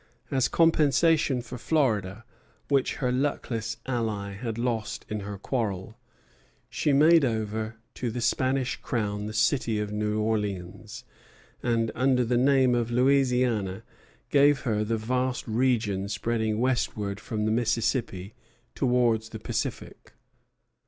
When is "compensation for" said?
0.47-1.59